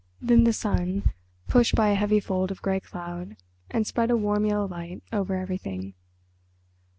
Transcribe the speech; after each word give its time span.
Then 0.19 0.45
the 0.45 0.51
sun 0.51 1.13
pushed 1.47 1.75
by 1.75 1.89
a 1.89 1.93
heavy 1.93 2.19
fold 2.19 2.49
of 2.49 2.63
grey 2.63 2.79
cloud 2.79 3.35
and 3.69 3.85
spread 3.85 4.09
a 4.09 4.17
warm 4.17 4.47
yellow 4.47 4.65
light 4.67 5.03
over 5.13 5.35
everything. 5.35 5.93